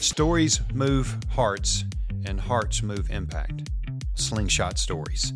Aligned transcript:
Stories 0.00 0.60
move 0.72 1.16
hearts, 1.30 1.84
and 2.24 2.40
hearts 2.40 2.84
move 2.84 3.10
impact. 3.10 3.68
Slingshot 4.14 4.78
Stories. 4.78 5.32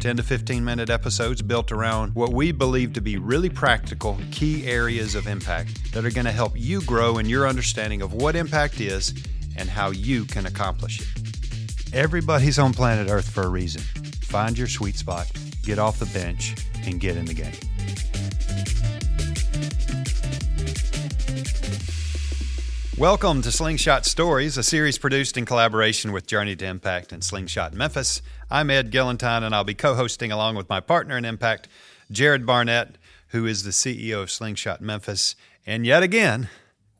10 0.00 0.16
to 0.16 0.22
15 0.24 0.64
minute 0.64 0.90
episodes 0.90 1.40
built 1.40 1.70
around 1.70 2.14
what 2.16 2.32
we 2.32 2.50
believe 2.50 2.92
to 2.94 3.00
be 3.00 3.16
really 3.16 3.48
practical, 3.48 4.18
key 4.32 4.66
areas 4.66 5.14
of 5.14 5.28
impact 5.28 5.92
that 5.92 6.04
are 6.04 6.10
going 6.10 6.24
to 6.24 6.32
help 6.32 6.52
you 6.56 6.82
grow 6.82 7.18
in 7.18 7.28
your 7.28 7.46
understanding 7.46 8.02
of 8.02 8.12
what 8.12 8.34
impact 8.34 8.80
is 8.80 9.14
and 9.56 9.68
how 9.68 9.90
you 9.90 10.24
can 10.24 10.46
accomplish 10.46 11.00
it. 11.00 11.94
Everybody's 11.94 12.58
on 12.58 12.74
planet 12.74 13.08
Earth 13.08 13.30
for 13.30 13.42
a 13.42 13.48
reason. 13.48 13.82
Find 14.22 14.58
your 14.58 14.68
sweet 14.68 14.96
spot, 14.96 15.30
get 15.62 15.78
off 15.78 16.00
the 16.00 16.06
bench, 16.06 16.56
and 16.86 16.98
get 16.98 17.16
in 17.16 17.24
the 17.24 17.34
game. 17.34 17.54
Welcome 23.00 23.40
to 23.42 23.50
Slingshot 23.50 24.04
Stories, 24.04 24.58
a 24.58 24.62
series 24.62 24.98
produced 24.98 25.38
in 25.38 25.46
collaboration 25.46 26.12
with 26.12 26.26
Journey 26.26 26.54
to 26.56 26.66
Impact 26.66 27.12
and 27.12 27.24
Slingshot 27.24 27.72
Memphis. 27.72 28.20
I'm 28.50 28.68
Ed 28.68 28.90
Gillentine, 28.90 29.42
and 29.42 29.54
I'll 29.54 29.64
be 29.64 29.72
co 29.72 29.94
hosting 29.94 30.30
along 30.30 30.56
with 30.56 30.68
my 30.68 30.80
partner 30.80 31.16
in 31.16 31.24
Impact, 31.24 31.66
Jared 32.10 32.44
Barnett, 32.44 32.96
who 33.28 33.46
is 33.46 33.62
the 33.62 33.70
CEO 33.70 34.20
of 34.20 34.30
Slingshot 34.30 34.82
Memphis. 34.82 35.34
And 35.64 35.86
yet 35.86 36.02
again, 36.02 36.50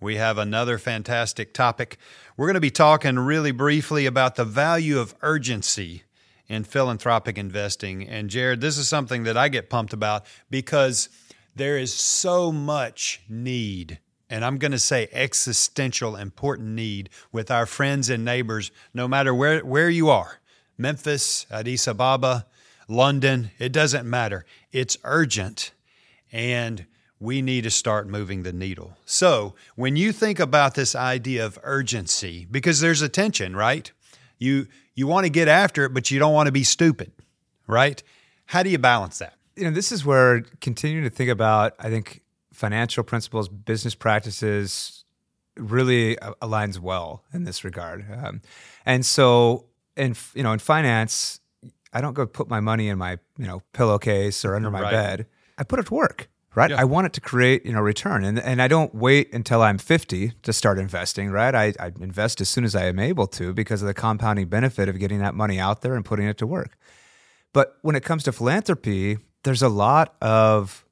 we 0.01 0.17
have 0.17 0.39
another 0.39 0.79
fantastic 0.79 1.53
topic. 1.53 1.99
We're 2.35 2.47
going 2.47 2.55
to 2.55 2.61
be 2.61 2.71
talking 2.71 3.19
really 3.19 3.53
briefly 3.53 4.07
about 4.07 4.37
the 4.37 4.47
value 4.47 4.99
of 4.99 5.15
urgency 5.21 6.05
in 6.49 6.65
philanthropic 6.65 7.37
investing. 7.37 8.09
And 8.09 8.31
Jared, 8.31 8.63
this 8.63 8.79
is 8.79 8.89
something 8.89 9.25
that 9.25 9.37
I 9.37 9.51
get 9.51 9.69
pumped 9.69 9.93
about 9.93 10.25
because 10.49 11.11
there 11.55 11.77
is 11.77 11.93
so 11.93 12.51
much 12.51 13.21
need 13.29 13.99
and 14.31 14.45
I'm 14.45 14.57
going 14.57 14.73
to 14.73 14.79
say 14.79 15.09
existential 15.13 16.15
important 16.15 16.69
need 16.69 17.11
with 17.33 17.51
our 17.51 17.67
friends 17.67 18.09
and 18.09 18.25
neighbors, 18.25 18.71
no 18.95 19.09
matter 19.09 19.35
where, 19.35 19.61
where 19.61 19.91
you 19.91 20.09
are 20.09 20.39
Memphis, 20.79 21.45
Addis 21.51 21.87
Ababa, 21.87 22.47
London, 22.89 23.51
it 23.59 23.71
doesn't 23.71 24.09
matter. 24.09 24.47
It's 24.73 24.97
urgent, 25.05 25.73
and 26.33 26.87
we 27.21 27.43
need 27.43 27.65
to 27.65 27.71
start 27.71 28.09
moving 28.09 28.45
the 28.45 28.53
needle. 28.53 28.97
So, 29.05 29.55
when 29.77 29.95
you 29.97 30.11
think 30.11 30.41
about 30.41 30.75
this 30.75 30.95
idea 30.95 31.45
of 31.45 31.59
urgency, 31.63 32.47
because 32.51 32.81
there's 32.81 33.03
a 33.03 33.11
tension, 33.11 33.55
right? 33.55 33.93
You, 34.39 34.69
you 34.95 35.07
want 35.07 35.27
to 35.27 35.31
get 35.31 35.49
after 35.49 35.85
it, 35.85 35.93
but 35.93 36.11
you 36.11 36.19
don't 36.19 36.33
want 36.33 36.47
to 36.47 36.53
be 36.53 36.65
stupid, 36.65 37.13
right? 37.67 38.03
How 38.47 38.63
do 38.63 38.71
you 38.71 38.79
balance 38.79 39.19
that? 39.19 39.35
You 39.55 39.65
know, 39.65 39.71
this 39.71 39.93
is 39.93 40.05
where 40.05 40.45
continuing 40.63 41.05
to 41.05 41.11
think 41.11 41.29
about, 41.29 41.75
I 41.79 41.91
think, 41.91 42.23
financial 42.61 43.03
principles, 43.03 43.49
business 43.49 43.95
practices 43.95 45.05
really 45.57 46.17
aligns 46.43 46.79
well 46.79 47.25
in 47.33 47.45
this 47.45 47.65
regard. 47.65 48.05
Um, 48.23 48.43
and 48.85 49.05
so, 49.05 49.65
in 49.97 50.15
you 50.35 50.43
know, 50.43 50.53
in 50.53 50.59
finance, 50.59 51.41
I 51.93 52.03
don't 52.03 52.13
go 52.13 52.27
put 52.27 52.49
my 52.49 52.61
money 52.61 52.89
in 52.89 52.99
my 52.99 53.19
you 53.39 53.47
know 53.47 53.63
pillowcase 53.73 54.45
or 54.45 54.55
under 54.55 54.71
my 54.71 54.83
right. 54.83 54.93
bed. 54.93 55.27
I 55.59 55.65
put 55.65 55.81
it 55.81 55.87
to 55.87 55.95
work. 55.95 56.29
Right. 56.55 56.71
Yeah. 56.71 56.81
I 56.81 56.85
want 56.85 57.07
it 57.07 57.13
to 57.13 57.21
create, 57.21 57.65
you 57.65 57.73
know, 57.73 57.81
return. 57.81 58.25
And 58.25 58.39
and 58.39 58.61
I 58.61 58.69
don't 58.69 58.95
wait 58.95 59.33
until 59.33 59.63
I'm 59.63 59.79
50 59.79 60.33
to 60.43 60.53
start 60.53 60.79
investing, 60.79 61.31
right? 61.31 61.55
I, 61.55 61.73
I 61.81 61.93
invest 62.01 62.41
as 62.41 62.49
soon 62.49 62.65
as 62.65 62.75
I 62.75 62.87
am 62.87 62.99
able 62.99 63.27
to 63.29 63.55
because 63.55 63.83
of 63.83 63.89
the 63.89 63.95
compounding 63.95 64.49
benefit 64.49 64.89
of 64.89 64.99
getting 64.99 65.21
that 65.21 65.35
money 65.35 65.59
out 65.59 65.81
there 65.81 65.95
and 65.95 66.05
putting 66.05 66.27
it 66.27 66.39
to 66.39 66.47
work. 66.47 66.77
But 67.53 67.79
when 67.83 67.97
it 67.97 68.05
comes 68.05 68.25
to 68.25 68.33
philanthropy, 68.33 69.19
there's 69.45 69.63
a 69.63 69.69
lot 69.69 70.17
of 70.21 70.85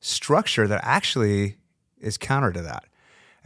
structure 0.00 0.66
that 0.68 0.80
actually 0.82 1.56
is 1.98 2.16
counter 2.16 2.52
to 2.52 2.62
that. 2.62 2.84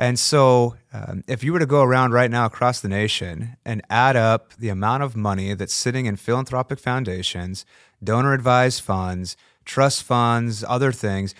And 0.00 0.18
so, 0.18 0.76
um, 0.94 1.22
if 1.28 1.44
you 1.44 1.52
were 1.52 1.58
to 1.58 1.66
go 1.66 1.82
around 1.82 2.12
right 2.12 2.30
now 2.30 2.46
across 2.46 2.80
the 2.80 2.88
nation 2.88 3.58
and 3.66 3.82
add 3.90 4.16
up 4.16 4.54
the 4.54 4.70
amount 4.70 5.02
of 5.02 5.14
money 5.14 5.52
that's 5.52 5.74
sitting 5.74 6.06
in 6.06 6.16
philanthropic 6.16 6.78
foundations, 6.78 7.66
donor 8.02 8.32
advised 8.32 8.80
funds, 8.80 9.36
trust 9.66 10.02
funds, 10.02 10.64
other 10.66 10.90
things, 10.90 11.34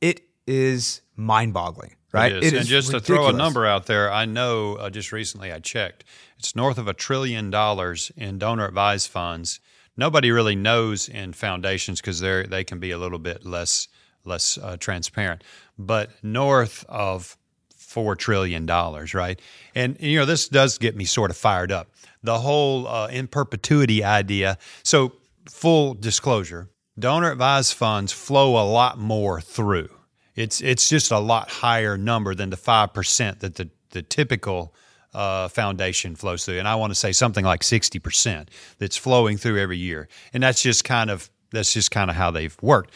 it 0.00 0.22
is 0.46 1.02
mind 1.14 1.52
boggling, 1.52 1.94
right? 2.10 2.32
It 2.32 2.42
is. 2.42 2.52
It 2.54 2.56
and 2.56 2.66
just 2.66 2.88
ridiculous. 2.88 3.20
to 3.20 3.32
throw 3.32 3.34
a 3.34 3.36
number 3.36 3.66
out 3.66 3.84
there, 3.84 4.10
I 4.10 4.24
know 4.24 4.76
uh, 4.76 4.88
just 4.88 5.12
recently 5.12 5.52
I 5.52 5.58
checked, 5.58 6.04
it's 6.38 6.56
north 6.56 6.78
of 6.78 6.88
a 6.88 6.94
trillion 6.94 7.50
dollars 7.50 8.10
in 8.16 8.38
donor 8.38 8.66
advised 8.66 9.10
funds. 9.10 9.60
Nobody 9.94 10.30
really 10.30 10.56
knows 10.56 11.06
in 11.06 11.34
foundations 11.34 12.00
because 12.00 12.20
they 12.20 12.44
they 12.44 12.64
can 12.64 12.80
be 12.80 12.92
a 12.92 12.98
little 12.98 13.18
bit 13.18 13.44
less 13.44 13.88
less 14.26 14.58
uh, 14.58 14.76
transparent, 14.76 15.42
but 15.78 16.10
north 16.22 16.84
of 16.88 17.36
four 17.76 18.16
trillion 18.16 18.66
dollars, 18.66 19.14
right? 19.14 19.40
And 19.74 19.96
you 20.00 20.18
know 20.18 20.24
this 20.26 20.48
does 20.48 20.78
get 20.78 20.96
me 20.96 21.04
sort 21.04 21.30
of 21.30 21.36
fired 21.36 21.72
up. 21.72 21.88
The 22.22 22.40
whole 22.40 22.86
uh, 22.86 23.08
in 23.08 23.28
perpetuity 23.28 24.04
idea. 24.04 24.58
So 24.82 25.12
full 25.48 25.94
disclosure, 25.94 26.68
donor 26.98 27.30
advised 27.30 27.74
funds 27.74 28.12
flow 28.12 28.62
a 28.62 28.66
lot 28.66 28.98
more 28.98 29.40
through. 29.40 29.88
It's 30.34 30.60
it's 30.60 30.88
just 30.88 31.10
a 31.10 31.18
lot 31.18 31.48
higher 31.48 31.96
number 31.96 32.34
than 32.34 32.50
the 32.50 32.56
five 32.56 32.92
percent 32.92 33.40
that 33.40 33.54
the 33.54 33.70
the 33.90 34.02
typical 34.02 34.74
uh, 35.14 35.48
foundation 35.48 36.14
flows 36.14 36.44
through, 36.44 36.58
and 36.58 36.68
I 36.68 36.74
want 36.74 36.90
to 36.90 36.94
say 36.94 37.12
something 37.12 37.44
like 37.44 37.62
sixty 37.62 37.98
percent 37.98 38.50
that's 38.78 38.96
flowing 38.96 39.38
through 39.38 39.58
every 39.58 39.78
year, 39.78 40.08
and 40.34 40.42
that's 40.42 40.62
just 40.62 40.84
kind 40.84 41.10
of 41.10 41.30
that's 41.50 41.72
just 41.72 41.90
kind 41.90 42.10
of 42.10 42.16
how 42.16 42.30
they've 42.30 42.56
worked. 42.60 42.92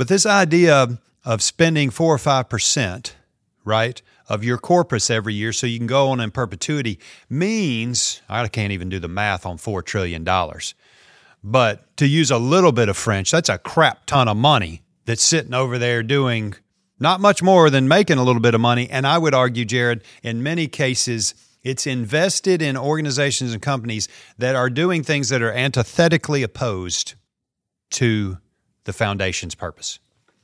But 0.00 0.08
this 0.08 0.24
idea 0.24 0.98
of 1.26 1.42
spending 1.42 1.90
four 1.90 2.14
or 2.14 2.16
five 2.16 2.48
percent, 2.48 3.16
right, 3.66 4.00
of 4.30 4.42
your 4.42 4.56
corpus 4.56 5.10
every 5.10 5.34
year 5.34 5.52
so 5.52 5.66
you 5.66 5.76
can 5.76 5.86
go 5.86 6.08
on 6.08 6.20
in 6.20 6.30
perpetuity 6.30 6.98
means 7.28 8.22
I 8.26 8.48
can't 8.48 8.72
even 8.72 8.88
do 8.88 8.98
the 8.98 9.08
math 9.08 9.44
on 9.44 9.58
four 9.58 9.82
trillion 9.82 10.24
dollars. 10.24 10.74
But 11.44 11.94
to 11.98 12.06
use 12.06 12.30
a 12.30 12.38
little 12.38 12.72
bit 12.72 12.88
of 12.88 12.96
French, 12.96 13.30
that's 13.30 13.50
a 13.50 13.58
crap 13.58 14.06
ton 14.06 14.26
of 14.26 14.38
money 14.38 14.80
that's 15.04 15.22
sitting 15.22 15.52
over 15.52 15.76
there 15.76 16.02
doing 16.02 16.54
not 16.98 17.20
much 17.20 17.42
more 17.42 17.68
than 17.68 17.86
making 17.86 18.16
a 18.16 18.24
little 18.24 18.40
bit 18.40 18.54
of 18.54 18.60
money. 18.62 18.88
And 18.88 19.06
I 19.06 19.18
would 19.18 19.34
argue, 19.34 19.66
Jared, 19.66 20.02
in 20.22 20.42
many 20.42 20.66
cases, 20.66 21.34
it's 21.62 21.86
invested 21.86 22.62
in 22.62 22.78
organizations 22.78 23.52
and 23.52 23.60
companies 23.60 24.08
that 24.38 24.56
are 24.56 24.70
doing 24.70 25.02
things 25.02 25.28
that 25.28 25.42
are 25.42 25.52
antithetically 25.52 26.42
opposed 26.42 27.16
to 27.90 28.38
the 28.90 28.94
foundation's 28.94 29.54
purpose. 29.54 30.00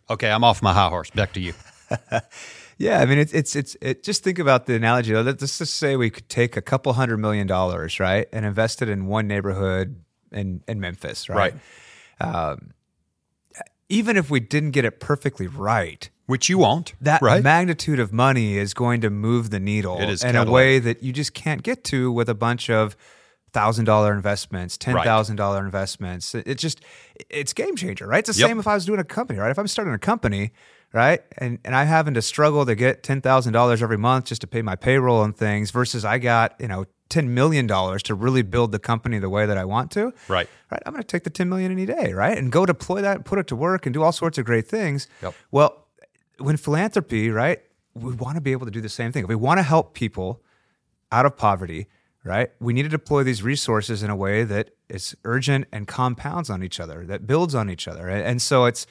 Okay, 0.09 0.31
I'm 0.31 0.45
off 0.45 0.63
my 0.63 0.73
high 0.73 0.89
horse. 0.89 1.11
Back 1.11 1.33
to 1.33 1.41
you. 1.41 1.53
yeah, 2.79 3.01
I 3.01 3.07
mean, 3.07 3.19
it's 3.19 3.33
it's 3.33 3.57
it's 3.57 3.77
it, 3.83 4.05
just 4.05 4.23
think 4.23 4.39
about 4.39 4.67
the 4.67 4.75
analogy. 4.77 5.17
Let's 5.17 5.59
just 5.59 5.75
say 5.75 5.97
we 5.97 6.11
could 6.11 6.29
take 6.29 6.57
a 6.57 6.63
couple 6.63 6.93
hundred 6.93 7.17
million 7.17 7.49
dollars, 7.49 7.99
right, 7.99 8.29
and 8.33 8.47
invest 8.47 8.83
it 8.83 8.89
in 8.89 9.07
one 9.07 9.27
neighborhood 9.27 10.01
in 10.31 10.63
in 10.69 10.79
Memphis, 10.79 11.29
right? 11.29 11.55
right. 12.21 12.51
Um, 12.51 12.71
even 13.89 14.17
if 14.17 14.31
we 14.31 14.39
didn't 14.39 14.71
get 14.71 14.85
it 14.85 15.01
perfectly 15.01 15.49
right, 15.49 16.09
which 16.27 16.49
you 16.49 16.59
won't, 16.59 16.95
that 17.01 17.21
right? 17.21 17.43
magnitude 17.43 17.99
of 17.99 18.13
money 18.13 18.59
is 18.59 18.75
going 18.75 19.01
to 19.01 19.11
move 19.11 19.51
the 19.51 19.61
needle 19.61 19.99
in 19.99 20.37
a 20.37 20.49
way 20.49 20.79
that 20.79 21.03
you 21.03 21.13
just 21.13 21.35
can't 21.35 21.65
get 21.65 21.83
to 21.85 22.13
with 22.13 22.29
a 22.29 22.35
bunch 22.35 22.71
of 22.71 22.97
thousand 23.53 23.85
dollar 23.85 24.13
investments, 24.13 24.77
ten 24.77 24.95
thousand 24.97 25.37
dollar 25.37 25.65
investments. 25.65 26.35
It's 26.35 26.63
just 26.63 26.83
it's 27.31 27.53
game 27.53 27.77
changer, 27.77 28.07
right? 28.07 28.19
It's 28.19 28.37
the 28.37 28.41
yep. 28.41 28.49
same 28.51 28.59
if 28.59 28.67
I 28.67 28.75
was 28.75 28.85
doing 28.85 29.01
a 29.01 29.05
company, 29.05 29.39
right? 29.39 29.51
If 29.51 29.59
I'm 29.59 29.67
starting 29.67 29.95
a 29.95 29.99
company, 29.99 30.53
right, 30.93 31.23
and 31.39 31.59
and 31.65 31.75
I'm 31.75 31.87
having 31.87 32.15
to 32.15 32.23
struggle 32.23 32.67
to 32.67 32.75
get 32.75 33.03
ten 33.03 33.21
thousand 33.21 33.53
dollars 33.53 33.83
every 33.83 33.99
month 33.99 34.27
just 34.27 34.41
to 34.43 34.47
pay 34.47 34.63
my 34.63 34.77
payroll 34.77 35.23
and 35.23 35.37
things, 35.37 35.71
versus 35.71 36.05
I 36.05 36.19
got 36.19 36.55
you 36.61 36.69
know 36.69 36.87
ten 37.09 37.33
million 37.35 37.67
dollars 37.67 38.03
to 38.05 38.15
really 38.15 38.43
build 38.43 38.73
the 38.73 38.79
company 38.79 39.19
the 39.19 39.31
way 39.31 39.47
that 39.47 39.57
I 39.57 39.65
want 39.65 39.91
to. 39.93 40.13
Right. 40.29 40.49
Right. 40.71 40.83
I'm 40.85 40.93
going 40.93 41.03
to 41.03 41.07
take 41.07 41.25
the 41.25 41.31
ten 41.31 41.49
million 41.49 41.71
any 41.71 41.87
day, 41.87 42.13
right, 42.13 42.37
and 42.37 42.51
go 42.51 42.67
deploy 42.67 43.03
that, 43.03 43.17
and 43.17 43.25
put 43.25 43.39
it 43.39 43.47
to 43.49 43.57
work, 43.57 43.87
and 43.87 43.95
do 43.95 44.03
all 44.03 44.13
sorts 44.13 44.39
of 44.39 44.45
great 44.45 44.67
things. 44.69 45.09
Yep. 45.23 45.35
Well, 45.51 45.87
when 46.39 46.57
philanthropy, 46.57 47.31
right, 47.31 47.63
we 47.95 48.13
want 48.13 48.35
to 48.35 48.41
be 48.41 48.53
able 48.53 48.67
to 48.67 48.73
do 48.73 48.81
the 48.81 48.89
same 48.89 49.13
thing. 49.13 49.23
If 49.23 49.29
we 49.29 49.35
want 49.35 49.59
to 49.59 49.63
help 49.63 49.95
people 49.95 50.43
out 51.13 51.25
of 51.25 51.37
poverty 51.37 51.87
right? 52.27 52.51
We 52.61 52.73
need 52.73 52.83
to 52.83 52.89
deploy 52.89 53.23
these 53.23 53.43
resources 53.43 54.03
in 54.03 54.11
a 54.11 54.17
way 54.17 54.45
that 54.45 54.71
is 54.89 55.17
urgent 55.25 55.67
and 55.73 55.87
compounds 55.87 56.51
on 56.51 56.63
each 56.63 56.81
other, 56.81 57.07
that 57.07 57.27
builds 57.27 57.55
on 57.55 57.71
each 57.71 57.87
other. 57.87 58.09
And 58.09 58.43
so 58.43 58.65
it's 58.65 58.87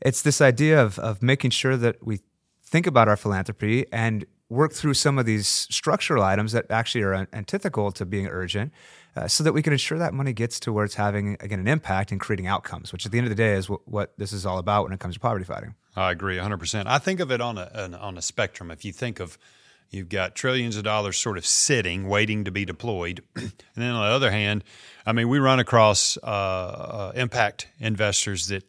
it's 0.00 0.22
this 0.22 0.40
idea 0.40 0.80
of 0.80 0.98
of 0.98 1.22
making 1.22 1.50
sure 1.50 1.76
that 1.76 2.04
we 2.04 2.20
think 2.62 2.86
about 2.86 3.08
our 3.08 3.16
philanthropy 3.16 3.86
and 3.92 4.24
work 4.48 4.72
through 4.72 4.94
some 4.94 5.18
of 5.18 5.26
these 5.26 5.48
structural 5.48 6.22
items 6.22 6.52
that 6.52 6.70
actually 6.70 7.02
are 7.02 7.14
antithetical 7.32 7.90
to 7.90 8.06
being 8.06 8.28
urgent 8.28 8.72
uh, 9.16 9.26
so 9.26 9.42
that 9.42 9.52
we 9.52 9.62
can 9.62 9.72
ensure 9.72 9.98
that 9.98 10.14
money 10.14 10.32
gets 10.32 10.60
to 10.60 10.72
where 10.72 10.84
it's 10.84 10.94
having 10.94 11.36
again 11.40 11.58
an 11.58 11.66
impact 11.66 12.12
and 12.12 12.20
creating 12.20 12.46
outcomes 12.46 12.92
which 12.92 13.04
at 13.04 13.10
the 13.10 13.18
end 13.18 13.26
of 13.26 13.30
the 13.30 13.34
day 13.36 13.54
is 13.54 13.68
what, 13.68 13.80
what 13.88 14.12
this 14.18 14.32
is 14.32 14.46
all 14.46 14.58
about 14.58 14.84
when 14.84 14.92
it 14.92 15.00
comes 15.00 15.14
to 15.14 15.20
poverty 15.20 15.44
fighting 15.44 15.74
i 15.96 16.12
agree 16.12 16.36
100% 16.36 16.84
i 16.86 16.98
think 16.98 17.18
of 17.18 17.32
it 17.32 17.40
on 17.40 17.58
a, 17.58 17.98
on 18.00 18.16
a 18.16 18.22
spectrum 18.22 18.70
if 18.70 18.84
you 18.84 18.92
think 18.92 19.18
of 19.18 19.36
You've 19.90 20.08
got 20.08 20.34
trillions 20.34 20.76
of 20.76 20.84
dollars 20.84 21.16
sort 21.16 21.38
of 21.38 21.46
sitting, 21.46 22.08
waiting 22.08 22.44
to 22.44 22.50
be 22.50 22.64
deployed. 22.64 23.22
and 23.36 23.52
then 23.74 23.92
on 23.92 24.08
the 24.08 24.14
other 24.14 24.30
hand, 24.30 24.64
I 25.04 25.12
mean, 25.12 25.28
we 25.28 25.38
run 25.38 25.60
across 25.60 26.18
uh, 26.22 26.26
uh, 26.26 27.12
impact 27.14 27.68
investors 27.78 28.48
that 28.48 28.64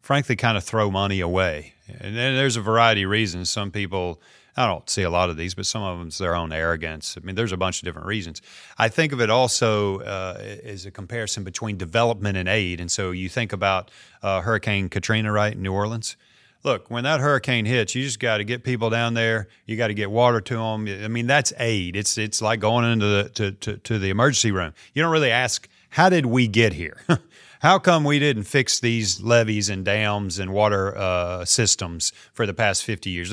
frankly 0.00 0.36
kind 0.36 0.56
of 0.56 0.64
throw 0.64 0.90
money 0.90 1.20
away. 1.20 1.74
And 2.00 2.16
there's 2.16 2.56
a 2.56 2.62
variety 2.62 3.02
of 3.02 3.10
reasons. 3.10 3.50
Some 3.50 3.70
people 3.70 4.20
I 4.56 4.66
don't 4.66 4.88
see 4.88 5.02
a 5.02 5.10
lot 5.10 5.30
of 5.30 5.36
these, 5.36 5.54
but 5.54 5.64
some 5.64 5.82
of 5.82 5.94
them 5.94 6.00
them's 6.06 6.18
their 6.18 6.34
own 6.34 6.52
arrogance. 6.52 7.16
I 7.16 7.24
mean, 7.24 7.36
there's 7.36 7.52
a 7.52 7.56
bunch 7.56 7.80
of 7.80 7.86
different 7.86 8.06
reasons. 8.06 8.42
I 8.76 8.88
think 8.88 9.12
of 9.12 9.20
it 9.20 9.30
also 9.30 10.00
uh, 10.00 10.36
as 10.64 10.84
a 10.84 10.90
comparison 10.90 11.42
between 11.42 11.78
development 11.78 12.36
and 12.36 12.48
aid. 12.48 12.80
And 12.80 12.90
so 12.90 13.12
you 13.12 13.28
think 13.28 13.52
about 13.52 13.90
uh, 14.22 14.42
Hurricane 14.42 14.90
Katrina, 14.90 15.32
right, 15.32 15.54
in 15.54 15.62
New 15.62 15.72
Orleans. 15.72 16.16
Look, 16.64 16.90
when 16.90 17.04
that 17.04 17.20
hurricane 17.20 17.64
hits, 17.64 17.94
you 17.94 18.04
just 18.04 18.20
got 18.20 18.36
to 18.36 18.44
get 18.44 18.62
people 18.62 18.88
down 18.88 19.14
there. 19.14 19.48
You 19.66 19.76
got 19.76 19.88
to 19.88 19.94
get 19.94 20.10
water 20.10 20.40
to 20.40 20.54
them. 20.54 20.86
I 20.86 21.08
mean, 21.08 21.26
that's 21.26 21.52
aid. 21.58 21.96
It's 21.96 22.16
it's 22.18 22.40
like 22.40 22.60
going 22.60 22.84
into 22.84 23.06
the 23.06 23.28
to, 23.30 23.52
to, 23.52 23.76
to 23.78 23.98
the 23.98 24.10
emergency 24.10 24.52
room. 24.52 24.72
You 24.94 25.02
don't 25.02 25.10
really 25.10 25.30
ask, 25.30 25.68
how 25.90 26.08
did 26.08 26.26
we 26.26 26.46
get 26.46 26.72
here? 26.72 27.02
how 27.60 27.78
come 27.78 28.04
we 28.04 28.20
didn't 28.20 28.44
fix 28.44 28.78
these 28.78 29.20
levees 29.20 29.68
and 29.68 29.84
dams 29.84 30.38
and 30.38 30.52
water 30.52 30.96
uh, 30.96 31.44
systems 31.44 32.12
for 32.32 32.46
the 32.46 32.54
past 32.54 32.84
50 32.84 33.10
years? 33.10 33.32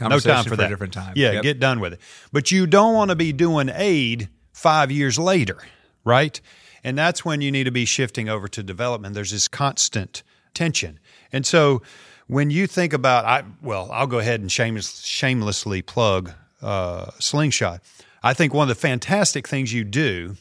no 0.00 0.18
time 0.18 0.44
for, 0.44 0.50
for 0.50 0.56
that. 0.56 0.68
different 0.68 0.94
time. 0.94 1.12
Yeah, 1.14 1.32
yep. 1.32 1.42
get 1.42 1.60
done 1.60 1.78
with 1.78 1.92
it. 1.92 2.00
But 2.32 2.50
you 2.50 2.66
don't 2.66 2.94
want 2.94 3.10
to 3.10 3.16
be 3.16 3.32
doing 3.32 3.70
aid 3.72 4.30
five 4.52 4.90
years 4.90 5.18
later, 5.18 5.58
right? 6.04 6.40
And 6.82 6.96
that's 6.96 7.24
when 7.24 7.40
you 7.40 7.52
need 7.52 7.64
to 7.64 7.70
be 7.70 7.84
shifting 7.84 8.28
over 8.28 8.48
to 8.48 8.62
development. 8.62 9.14
There's 9.14 9.30
this 9.30 9.48
constant 9.48 10.22
tension. 10.54 10.98
And 11.32 11.46
so 11.46 11.82
when 12.26 12.50
you 12.50 12.66
think 12.66 12.92
about, 12.92 13.24
I 13.24 13.44
well, 13.62 13.88
I'll 13.92 14.06
go 14.06 14.18
ahead 14.18 14.40
and 14.40 14.50
shameless, 14.50 15.00
shamelessly 15.00 15.82
plug 15.82 16.32
uh, 16.60 17.10
Slingshot. 17.18 17.80
I 18.22 18.34
think 18.34 18.54
one 18.54 18.68
of 18.70 18.74
the 18.74 18.80
fantastic 18.80 19.48
things 19.48 19.72
you 19.72 19.84
do 19.84 20.36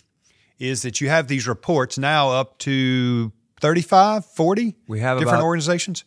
is 0.60 0.84
that 0.84 1.02
you 1.02 1.10
have 1.10 1.28
these 1.28 1.48
reports 1.48 1.98
now 1.98 2.30
up 2.30 2.60
to 2.60 3.32
35, 3.60 4.26
40 4.26 4.76
we 4.88 5.00
have 5.00 5.20
different 5.20 5.44
organizations 5.44 6.04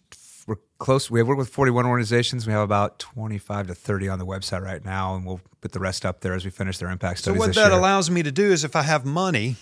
we're 0.46 0.56
close. 0.78 1.10
We 1.10 1.20
have 1.20 1.28
worked 1.28 1.38
with 1.38 1.48
41 1.48 1.86
organizations. 1.86 2.46
We 2.46 2.52
have 2.52 2.62
about 2.62 2.98
25 2.98 3.68
to 3.68 3.74
30 3.74 4.08
on 4.08 4.18
the 4.18 4.26
website 4.26 4.62
right 4.62 4.84
now, 4.84 5.14
and 5.14 5.26
we'll 5.26 5.40
put 5.60 5.72
the 5.72 5.80
rest 5.80 6.04
up 6.04 6.20
there 6.20 6.34
as 6.34 6.44
we 6.44 6.50
finish 6.50 6.78
their 6.78 6.90
impact 6.90 7.20
studies. 7.20 7.40
So 7.40 7.46
what 7.46 7.54
that 7.54 7.70
year. 7.70 7.78
allows 7.78 8.10
me 8.10 8.22
to 8.22 8.32
do 8.32 8.52
is, 8.52 8.64
if 8.64 8.76
I 8.76 8.82
have 8.82 9.04
money 9.04 9.56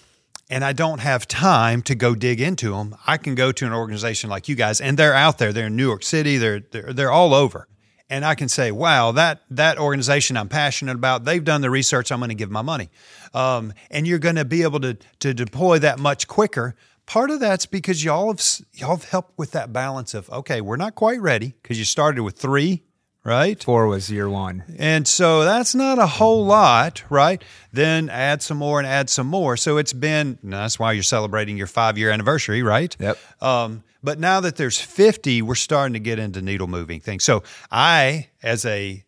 and 0.52 0.62
I 0.62 0.74
don't 0.74 1.00
have 1.00 1.26
time 1.26 1.80
to 1.84 1.94
go 1.94 2.14
dig 2.14 2.38
into 2.38 2.72
them, 2.72 2.94
I 3.06 3.16
can 3.16 3.34
go 3.34 3.52
to 3.52 3.64
an 3.64 3.72
organization 3.72 4.28
like 4.28 4.50
you 4.50 4.54
guys, 4.54 4.82
and 4.82 4.98
they're 4.98 5.14
out 5.14 5.38
there. 5.38 5.50
They're 5.50 5.68
in 5.68 5.76
New 5.76 5.86
York 5.88 6.02
City. 6.02 6.36
They're 6.36 6.60
they're, 6.60 6.92
they're 6.92 7.10
all 7.10 7.32
over. 7.32 7.68
And 8.10 8.22
I 8.26 8.34
can 8.34 8.50
say, 8.50 8.70
wow, 8.70 9.12
that 9.12 9.40
that 9.50 9.78
organization 9.78 10.36
I'm 10.36 10.50
passionate 10.50 10.94
about, 10.94 11.24
they've 11.24 11.42
done 11.42 11.62
the 11.62 11.70
research. 11.70 12.12
I'm 12.12 12.20
going 12.20 12.28
to 12.28 12.34
give 12.34 12.50
my 12.50 12.60
money, 12.60 12.90
um, 13.32 13.72
and 13.90 14.06
you're 14.06 14.18
going 14.18 14.36
to 14.36 14.44
be 14.44 14.62
able 14.62 14.80
to 14.80 14.98
to 15.20 15.32
deploy 15.32 15.78
that 15.78 15.98
much 15.98 16.28
quicker 16.28 16.76
part 17.06 17.30
of 17.30 17.40
that's 17.40 17.66
because 17.66 18.04
y'all 18.04 18.28
have 18.28 18.42
y'all 18.74 18.96
have 18.96 19.04
helped 19.04 19.38
with 19.38 19.52
that 19.52 19.72
balance 19.72 20.12
of 20.12 20.28
okay, 20.28 20.60
we're 20.60 20.76
not 20.76 20.94
quite 20.94 21.20
ready 21.20 21.54
because 21.62 21.78
you 21.78 21.86
started 21.86 22.22
with 22.22 22.36
three, 22.36 22.82
right? 23.24 23.62
Four 23.62 23.86
was 23.86 24.10
year 24.10 24.28
one, 24.28 24.64
and 24.78 25.06
so 25.06 25.44
that's 25.44 25.74
not 25.74 25.98
a 25.98 26.06
whole 26.06 26.44
lot, 26.44 27.04
right? 27.10 27.42
Then 27.72 28.08
add 28.08 28.42
some 28.42 28.58
more 28.58 28.78
and 28.78 28.86
add 28.86 29.10
some 29.10 29.26
more. 29.26 29.56
So 29.56 29.76
it's 29.76 29.92
been 29.92 30.38
that's 30.42 30.78
why 30.78 30.92
you're 30.92 31.02
celebrating 31.02 31.56
your 31.56 31.66
five 31.66 31.98
year 31.98 32.10
anniversary, 32.10 32.62
right? 32.62 32.96
Yep. 32.98 33.18
Um, 33.40 33.84
but 34.02 34.18
now 34.18 34.40
that 34.40 34.56
there's 34.56 34.80
50, 34.80 35.42
we're 35.42 35.54
starting 35.54 35.92
to 35.92 36.00
get 36.00 36.18
into 36.18 36.42
needle 36.42 36.66
moving 36.66 37.00
things. 37.00 37.22
So 37.22 37.44
I, 37.70 38.28
as 38.42 38.64
a 38.64 39.04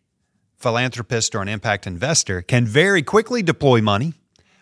philanthropist 0.57 1.35
or 1.35 1.41
an 1.41 1.49
impact 1.49 1.85
investor, 1.85 2.41
can 2.41 2.65
very 2.65 3.03
quickly 3.03 3.43
deploy 3.43 3.81
money 3.81 4.13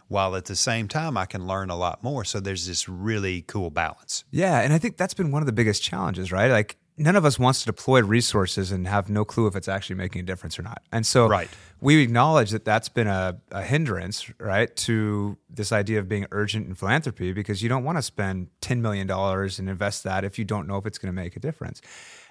while 0.07 0.35
at 0.35 0.45
the 0.45 0.55
same 0.55 0.87
time 0.87 1.17
I 1.17 1.25
can 1.25 1.47
learn 1.47 1.69
a 1.69 1.75
lot 1.75 2.03
more. 2.03 2.25
So 2.25 2.39
there's 2.39 2.67
this 2.67 2.89
really 2.89 3.43
cool 3.43 3.69
balance. 3.69 4.23
Yeah, 4.31 4.59
and 4.59 4.73
I 4.73 4.77
think 4.77 4.97
that's 4.97 5.13
been 5.13 5.31
one 5.31 5.41
of 5.41 5.45
the 5.45 5.53
biggest 5.53 5.83
challenges, 5.83 6.31
right? 6.31 6.51
Like 6.51 6.77
none 6.97 7.15
of 7.15 7.25
us 7.25 7.39
wants 7.39 7.59
to 7.61 7.65
deploy 7.65 8.01
resources 8.01 8.71
and 8.71 8.87
have 8.87 9.09
no 9.09 9.25
clue 9.25 9.47
if 9.47 9.55
it's 9.55 9.67
actually 9.67 9.95
making 9.95 10.21
a 10.21 10.23
difference 10.23 10.59
or 10.59 10.61
not. 10.61 10.83
And 10.91 11.05
so 11.05 11.27
right. 11.27 11.49
we 11.81 12.01
acknowledge 12.01 12.51
that 12.51 12.65
that's 12.65 12.89
been 12.89 13.07
a, 13.07 13.39
a 13.51 13.63
hindrance, 13.63 14.29
right, 14.39 14.73
to 14.77 15.37
this 15.49 15.71
idea 15.71 15.99
of 15.99 16.07
being 16.07 16.27
urgent 16.31 16.67
in 16.67 16.75
philanthropy 16.75 17.33
because 17.33 17.63
you 17.63 17.69
don't 17.69 17.83
want 17.83 17.97
to 17.97 18.01
spend 18.01 18.49
$10 18.61 18.79
million 18.79 19.09
and 19.09 19.69
invest 19.69 20.03
that 20.03 20.23
if 20.23 20.37
you 20.37 20.45
don't 20.45 20.67
know 20.67 20.77
if 20.77 20.85
it's 20.85 20.97
going 20.97 21.13
to 21.13 21.21
make 21.21 21.35
a 21.35 21.39
difference. 21.39 21.81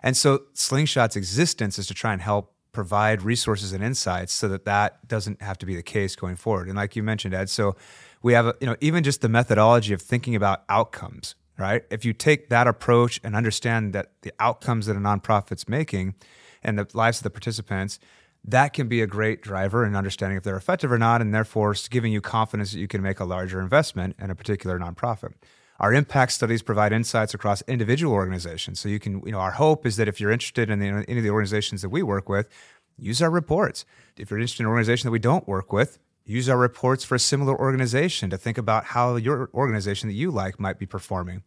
And 0.03 0.17
so 0.17 0.43
Slingshot's 0.55 1.17
existence 1.17 1.79
is 1.79 1.87
to 1.88 1.94
try 1.94 2.12
and 2.12 2.23
help 2.23 2.55
provide 2.73 3.23
resources 3.23 3.73
and 3.73 3.85
insights 3.85 4.32
so 4.32 4.49
that 4.49 4.65
that 4.65 5.06
doesn't 5.06 5.43
have 5.43 5.58
to 5.58 5.67
be 5.67 5.76
the 5.76 5.82
case 5.82 6.17
going 6.17 6.37
forward. 6.37 6.69
And 6.69 6.76
like 6.76 6.97
you 6.97 7.03
mentioned, 7.03 7.35
Ed, 7.35 7.50
so 7.50 7.76
we 8.23 8.32
have, 8.32 8.47
a, 8.47 8.55
you 8.61 8.67
know, 8.67 8.76
even 8.81 9.05
just 9.05 9.20
the 9.20 9.29
methodology 9.29 9.93
of 9.93 10.00
thinking 10.00 10.35
about 10.35 10.62
outcomes, 10.69 11.35
right? 11.62 11.85
If 11.91 12.05
you 12.05 12.12
take 12.12 12.49
that 12.49 12.67
approach 12.67 13.20
and 13.23 13.37
understand 13.37 13.93
that 13.93 14.11
the 14.23 14.32
outcomes 14.41 14.87
that 14.87 14.97
a 14.97 14.99
nonprofit's 14.99 15.69
making 15.69 16.17
and 16.61 16.76
the 16.76 16.88
lives 16.93 17.19
of 17.20 17.23
the 17.23 17.31
participants, 17.31 18.00
that 18.44 18.73
can 18.73 18.88
be 18.88 19.00
a 19.00 19.06
great 19.06 19.43
driver 19.43 19.87
in 19.87 19.94
understanding 19.94 20.37
if 20.37 20.43
they're 20.43 20.56
effective 20.56 20.91
or 20.91 20.99
not, 20.99 21.20
and 21.20 21.32
therefore 21.32 21.76
giving 21.88 22.12
you 22.12 22.20
confidence 22.20 22.73
that 22.73 22.81
you 22.81 22.88
can 22.88 23.00
make 23.00 23.20
a 23.20 23.25
larger 23.25 23.61
investment 23.61 24.17
in 24.19 24.29
a 24.29 24.35
particular 24.35 24.76
nonprofit. 24.76 25.35
Our 25.79 25.94
impact 25.94 26.32
studies 26.32 26.62
provide 26.62 26.93
insights 26.93 27.32
across 27.32 27.62
individual 27.69 28.12
organizations. 28.12 28.81
So 28.81 28.88
you 28.88 28.99
can, 28.99 29.23
you 29.25 29.31
know, 29.31 29.38
our 29.38 29.53
hope 29.53 29.87
is 29.87 29.97
that 29.97 30.08
if 30.08 30.20
you're 30.20 30.32
interested 30.32 30.69
in 30.69 30.81
the, 30.81 30.88
any 31.08 31.19
of 31.19 31.25
the 31.25 31.31
organizations 31.31 31.82
that 31.82 31.91
we 31.91 32.03
work 32.03 32.29
with, 32.29 32.49
use 32.99 33.23
our 33.23 33.31
reports. 33.31 33.85
If 34.17 34.31
you're 34.31 34.41
interested 34.41 34.62
in 34.62 34.67
an 34.67 34.70
organization 34.70 35.06
that 35.06 35.12
we 35.12 35.20
don't 35.20 35.47
work 35.47 35.73
with, 35.73 36.00
use 36.24 36.48
our 36.48 36.58
reports 36.58 37.04
for 37.04 37.14
a 37.14 37.19
similar 37.19 37.58
organization 37.58 38.30
to 38.30 38.36
think 38.36 38.58
about 38.58 38.84
how 38.84 39.16
your 39.16 39.50
organization 39.54 40.08
that 40.08 40.14
you 40.14 40.30
like 40.30 40.60
might 40.60 40.78
be 40.78 40.86
performing. 40.86 41.42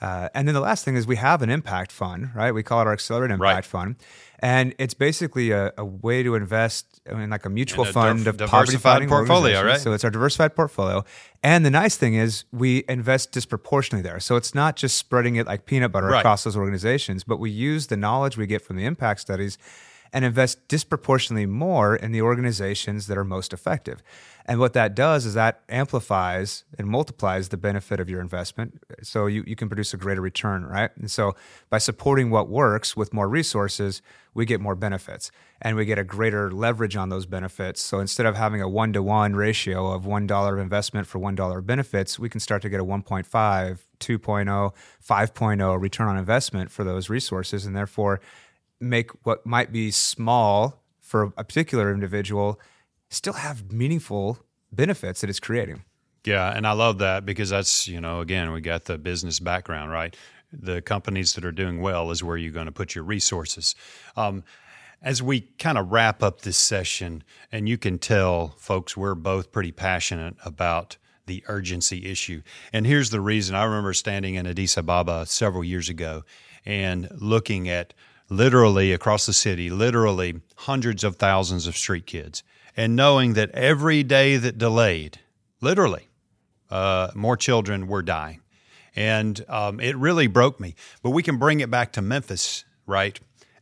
Uh, 0.00 0.28
and 0.34 0.46
then 0.46 0.54
the 0.54 0.60
last 0.60 0.84
thing 0.84 0.96
is 0.96 1.06
we 1.06 1.16
have 1.16 1.40
an 1.40 1.50
impact 1.50 1.90
fund, 1.90 2.30
right? 2.34 2.52
We 2.52 2.62
call 2.62 2.80
it 2.80 2.86
our 2.86 2.92
Accelerate 2.92 3.30
Impact 3.30 3.54
right. 3.54 3.64
Fund. 3.64 3.96
And 4.40 4.74
it's 4.78 4.92
basically 4.92 5.50
a, 5.50 5.72
a, 5.78 5.84
way 5.84 6.22
to 6.22 6.34
invest 6.34 7.00
in 7.06 7.30
like 7.30 7.46
a 7.46 7.48
mutual 7.48 7.86
fund 7.86 8.26
of 8.26 8.36
poverty 8.36 8.76
fighting 8.76 9.08
portfolio, 9.08 9.64
right? 9.64 9.80
So 9.80 9.94
it's 9.94 10.04
our 10.04 10.10
diversified 10.10 10.54
portfolio. 10.54 11.04
And 11.42 11.64
the 11.64 11.70
nice 11.70 11.96
thing 11.96 12.14
is 12.14 12.44
we 12.52 12.84
invest 12.86 13.32
disproportionately 13.32 14.06
there. 14.06 14.20
So 14.20 14.36
it's 14.36 14.54
not 14.54 14.76
just 14.76 14.98
spreading 14.98 15.36
it 15.36 15.46
like 15.46 15.64
peanut 15.64 15.92
butter 15.92 16.08
right. 16.08 16.18
across 16.18 16.44
those 16.44 16.56
organizations, 16.56 17.24
but 17.24 17.38
we 17.38 17.50
use 17.50 17.86
the 17.86 17.96
knowledge 17.96 18.36
we 18.36 18.46
get 18.46 18.60
from 18.60 18.76
the 18.76 18.84
impact 18.84 19.20
studies 19.20 19.56
and 20.14 20.24
invest 20.24 20.68
disproportionately 20.68 21.44
more 21.44 21.96
in 21.96 22.12
the 22.12 22.22
organizations 22.22 23.08
that 23.08 23.18
are 23.18 23.24
most 23.24 23.52
effective. 23.52 24.00
And 24.46 24.60
what 24.60 24.72
that 24.74 24.94
does 24.94 25.26
is 25.26 25.34
that 25.34 25.62
amplifies 25.68 26.62
and 26.78 26.86
multiplies 26.86 27.48
the 27.48 27.56
benefit 27.56 27.98
of 27.98 28.08
your 28.08 28.20
investment. 28.20 28.80
So 29.02 29.26
you, 29.26 29.42
you 29.44 29.56
can 29.56 29.68
produce 29.68 29.92
a 29.92 29.96
greater 29.96 30.20
return, 30.20 30.66
right? 30.66 30.90
And 30.96 31.10
so 31.10 31.34
by 31.68 31.78
supporting 31.78 32.30
what 32.30 32.48
works 32.48 32.96
with 32.96 33.12
more 33.12 33.28
resources, 33.28 34.02
we 34.34 34.46
get 34.46 34.60
more 34.60 34.76
benefits 34.76 35.32
and 35.60 35.76
we 35.76 35.84
get 35.84 35.98
a 35.98 36.04
greater 36.04 36.48
leverage 36.48 36.94
on 36.94 37.08
those 37.08 37.26
benefits. 37.26 37.80
So 37.80 37.98
instead 37.98 38.26
of 38.26 38.36
having 38.36 38.62
a 38.62 38.68
one 38.68 38.92
to 38.92 39.02
one 39.02 39.34
ratio 39.34 39.90
of 39.90 40.04
$1 40.04 40.52
of 40.52 40.58
investment 40.58 41.08
for 41.08 41.18
$1 41.18 41.58
of 41.58 41.66
benefits, 41.66 42.20
we 42.20 42.28
can 42.28 42.38
start 42.38 42.62
to 42.62 42.68
get 42.68 42.78
a 42.78 42.84
1.5, 42.84 43.26
2.0, 43.26 44.72
5.0 45.08 45.80
return 45.80 46.08
on 46.08 46.18
investment 46.18 46.70
for 46.70 46.84
those 46.84 47.10
resources. 47.10 47.66
And 47.66 47.74
therefore, 47.74 48.20
make 48.84 49.10
what 49.24 49.44
might 49.46 49.72
be 49.72 49.90
small 49.90 50.82
for 51.00 51.32
a 51.36 51.44
particular 51.44 51.92
individual 51.92 52.60
still 53.08 53.34
have 53.34 53.72
meaningful 53.72 54.38
benefits 54.72 55.20
that 55.20 55.30
it's 55.30 55.40
creating. 55.40 55.84
Yeah, 56.24 56.50
and 56.50 56.66
I 56.66 56.72
love 56.72 56.98
that 56.98 57.26
because 57.26 57.50
that's, 57.50 57.86
you 57.86 58.00
know, 58.00 58.20
again, 58.20 58.50
we 58.52 58.60
got 58.60 58.84
the 58.84 58.96
business 58.96 59.38
background, 59.40 59.90
right? 59.90 60.16
The 60.52 60.80
companies 60.80 61.34
that 61.34 61.44
are 61.44 61.52
doing 61.52 61.80
well 61.80 62.10
is 62.10 62.24
where 62.24 62.36
you're 62.36 62.52
going 62.52 62.66
to 62.66 62.72
put 62.72 62.94
your 62.94 63.04
resources. 63.04 63.74
Um, 64.16 64.42
as 65.02 65.22
we 65.22 65.42
kind 65.58 65.76
of 65.76 65.92
wrap 65.92 66.22
up 66.22 66.40
this 66.40 66.56
session, 66.56 67.22
and 67.52 67.68
you 67.68 67.76
can 67.76 67.98
tell, 67.98 68.54
folks, 68.56 68.96
we're 68.96 69.14
both 69.14 69.52
pretty 69.52 69.72
passionate 69.72 70.34
about 70.44 70.96
the 71.26 71.44
urgency 71.46 72.06
issue. 72.06 72.42
And 72.72 72.86
here's 72.86 73.10
the 73.10 73.20
reason 73.20 73.54
I 73.54 73.64
remember 73.64 73.92
standing 73.92 74.34
in 74.34 74.46
Addis 74.46 74.78
Ababa 74.78 75.26
several 75.26 75.62
years 75.62 75.90
ago 75.90 76.24
and 76.64 77.08
looking 77.14 77.68
at 77.68 77.92
literally 78.28 78.92
across 78.92 79.26
the 79.26 79.32
city, 79.32 79.70
literally 79.70 80.40
hundreds 80.56 81.04
of 81.04 81.16
thousands 81.16 81.66
of 81.66 81.76
street 81.76 82.06
kids, 82.06 82.42
and 82.76 82.96
knowing 82.96 83.34
that 83.34 83.50
every 83.50 84.02
day 84.02 84.36
that 84.36 84.58
delayed, 84.58 85.18
literally, 85.60 86.08
uh, 86.70 87.10
more 87.14 87.36
children 87.36 87.86
were 87.86 88.02
dying. 88.02 88.40
And 88.96 89.44
um, 89.48 89.80
it 89.80 89.96
really 89.96 90.26
broke 90.26 90.60
me. 90.60 90.74
But 91.02 91.10
we 91.10 91.22
can 91.22 91.36
bring 91.36 91.60
it 91.60 91.70
back 91.70 91.92
to 91.92 92.02
Memphis, 92.02 92.64
right? 92.86 93.18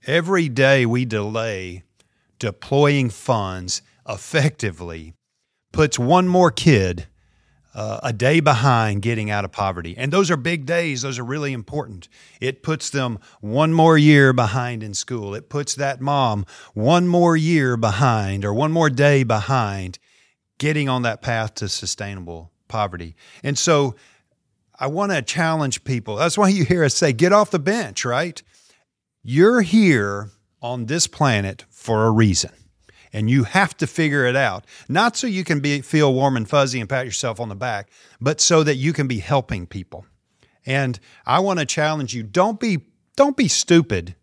Every 0.06 0.48
day 0.48 0.84
we 0.84 1.04
delay 1.04 1.84
deploying 2.38 3.08
funds 3.08 3.82
effectively 4.08 5.14
puts 5.72 5.98
one 5.98 6.26
more 6.26 6.50
kid 6.50 7.06
uh, 7.74 8.00
a 8.02 8.12
day 8.12 8.40
behind 8.40 9.02
getting 9.02 9.30
out 9.30 9.44
of 9.44 9.52
poverty. 9.52 9.94
And 9.96 10.12
those 10.12 10.30
are 10.30 10.36
big 10.36 10.66
days. 10.66 11.02
Those 11.02 11.18
are 11.18 11.24
really 11.24 11.52
important. 11.52 12.08
It 12.40 12.62
puts 12.62 12.90
them 12.90 13.18
one 13.40 13.72
more 13.72 13.96
year 13.96 14.32
behind 14.32 14.82
in 14.82 14.94
school. 14.94 15.34
It 15.34 15.48
puts 15.48 15.74
that 15.76 16.00
mom 16.00 16.44
one 16.74 17.08
more 17.08 17.36
year 17.36 17.76
behind 17.76 18.44
or 18.44 18.52
one 18.52 18.72
more 18.72 18.90
day 18.90 19.22
behind 19.24 19.98
getting 20.58 20.88
on 20.88 21.02
that 21.02 21.22
path 21.22 21.54
to 21.56 21.68
sustainable 21.68 22.52
poverty. 22.68 23.16
And 23.42 23.58
so 23.58 23.94
I 24.78 24.86
want 24.86 25.12
to 25.12 25.22
challenge 25.22 25.84
people. 25.84 26.16
That's 26.16 26.36
why 26.36 26.48
you 26.48 26.64
hear 26.64 26.84
us 26.84 26.94
say, 26.94 27.12
get 27.12 27.32
off 27.32 27.50
the 27.50 27.58
bench, 27.58 28.04
right? 28.04 28.42
You're 29.22 29.62
here 29.62 30.30
on 30.60 30.86
this 30.86 31.06
planet 31.06 31.64
for 31.70 32.06
a 32.06 32.10
reason. 32.10 32.50
And 33.12 33.30
you 33.30 33.44
have 33.44 33.76
to 33.78 33.86
figure 33.86 34.24
it 34.24 34.36
out. 34.36 34.64
Not 34.88 35.16
so 35.16 35.26
you 35.26 35.44
can 35.44 35.60
be 35.60 35.80
feel 35.80 36.12
warm 36.12 36.36
and 36.36 36.48
fuzzy 36.48 36.80
and 36.80 36.88
pat 36.88 37.04
yourself 37.04 37.40
on 37.40 37.48
the 37.48 37.54
back, 37.54 37.90
but 38.20 38.40
so 38.40 38.62
that 38.62 38.76
you 38.76 38.92
can 38.92 39.06
be 39.06 39.18
helping 39.18 39.66
people. 39.66 40.06
And 40.64 40.98
I 41.26 41.40
want 41.40 41.58
to 41.58 41.66
challenge 41.66 42.14
you, 42.14 42.22
don't 42.22 42.58
be 42.58 42.86
don't 43.16 43.36
be 43.36 43.48
stupid 43.48 44.14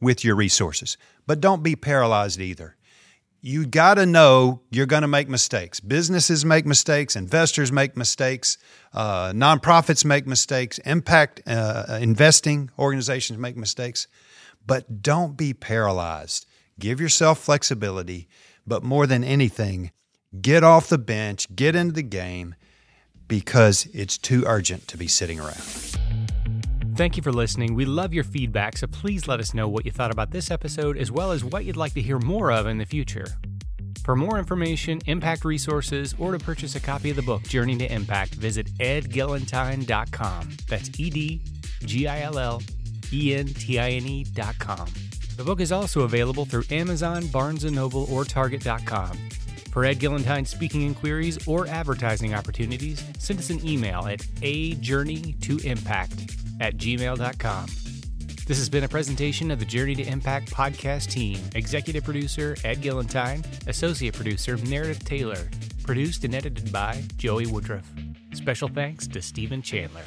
with 0.00 0.24
your 0.24 0.34
resources, 0.34 0.96
but 1.26 1.40
don't 1.40 1.62
be 1.62 1.76
paralyzed 1.76 2.40
either. 2.40 2.76
You 3.40 3.66
got 3.66 3.94
to 3.94 4.06
know 4.06 4.62
you're 4.70 4.86
going 4.86 5.02
to 5.02 5.08
make 5.08 5.28
mistakes. 5.28 5.78
Businesses 5.78 6.46
make 6.46 6.64
mistakes, 6.64 7.14
investors 7.14 7.70
make 7.70 7.94
mistakes, 7.94 8.56
uh, 8.94 9.32
nonprofits 9.32 10.04
make 10.04 10.26
mistakes, 10.26 10.78
impact 10.78 11.42
uh, 11.46 11.98
investing 12.00 12.70
organizations 12.78 13.38
make 13.38 13.56
mistakes. 13.56 14.08
But 14.66 15.02
don't 15.02 15.36
be 15.36 15.52
paralyzed. 15.52 16.46
Give 16.78 17.00
yourself 17.00 17.38
flexibility, 17.38 18.28
but 18.66 18.82
more 18.82 19.06
than 19.06 19.22
anything, 19.22 19.92
get 20.40 20.64
off 20.64 20.88
the 20.88 20.98
bench, 20.98 21.54
get 21.54 21.76
into 21.76 21.92
the 21.92 22.02
game 22.02 22.54
because 23.28 23.86
it's 23.92 24.18
too 24.18 24.44
urgent 24.46 24.88
to 24.88 24.96
be 24.96 25.06
sitting 25.06 25.40
around. 25.40 25.94
Thank 26.96 27.16
you 27.16 27.22
for 27.22 27.32
listening. 27.32 27.74
We 27.74 27.84
love 27.84 28.14
your 28.14 28.24
feedback, 28.24 28.76
so 28.76 28.86
please 28.86 29.26
let 29.26 29.40
us 29.40 29.54
know 29.54 29.68
what 29.68 29.84
you 29.84 29.90
thought 29.90 30.12
about 30.12 30.30
this 30.30 30.50
episode 30.50 30.96
as 30.96 31.10
well 31.10 31.32
as 31.32 31.44
what 31.44 31.64
you'd 31.64 31.76
like 31.76 31.94
to 31.94 32.02
hear 32.02 32.18
more 32.18 32.52
of 32.52 32.66
in 32.66 32.78
the 32.78 32.84
future. 32.84 33.26
For 34.04 34.14
more 34.14 34.38
information, 34.38 35.00
impact 35.06 35.44
resources, 35.44 36.14
or 36.18 36.32
to 36.32 36.38
purchase 36.38 36.76
a 36.76 36.80
copy 36.80 37.10
of 37.10 37.16
the 37.16 37.22
book 37.22 37.42
Journey 37.44 37.76
to 37.78 37.92
Impact, 37.92 38.34
visit 38.34 38.72
edgillentine.com. 38.74 40.50
That's 40.68 40.90
E 41.00 41.10
D 41.10 41.42
G 41.84 42.06
I 42.06 42.20
L 42.20 42.38
L 42.38 42.62
E 43.12 43.34
N 43.34 43.46
T 43.46 43.78
I 43.78 43.90
N 43.90 44.06
E.com. 44.06 44.86
The 45.36 45.44
book 45.44 45.60
is 45.60 45.72
also 45.72 46.02
available 46.02 46.44
through 46.44 46.64
Amazon, 46.70 47.26
Barnes 47.26 47.64
& 47.64 47.70
Noble, 47.70 48.06
or 48.12 48.24
Target.com. 48.24 49.18
For 49.72 49.84
Ed 49.84 49.98
Gillentine 49.98 50.44
speaking 50.44 50.82
inquiries 50.82 51.48
or 51.48 51.66
advertising 51.66 52.34
opportunities, 52.34 53.02
send 53.18 53.40
us 53.40 53.50
an 53.50 53.66
email 53.66 54.06
at 54.06 54.24
a 54.42 54.74
journey 54.74 55.34
to 55.40 55.58
impact 55.58 56.36
at 56.60 56.76
gmail.com. 56.76 57.66
This 58.46 58.58
has 58.58 58.68
been 58.68 58.84
a 58.84 58.88
presentation 58.88 59.50
of 59.50 59.58
the 59.58 59.64
Journey 59.64 59.94
to 59.94 60.02
Impact 60.04 60.52
podcast 60.52 61.08
team. 61.08 61.40
Executive 61.54 62.04
producer 62.04 62.56
Ed 62.62 62.82
Gillentine, 62.82 63.42
associate 63.66 64.14
producer 64.14 64.58
Meredith 64.58 65.04
Taylor, 65.04 65.48
produced 65.82 66.24
and 66.24 66.34
edited 66.34 66.70
by 66.70 67.02
Joey 67.16 67.46
Woodruff. 67.46 67.90
Special 68.34 68.68
thanks 68.68 69.08
to 69.08 69.22
Stephen 69.22 69.62
Chandler. 69.62 70.04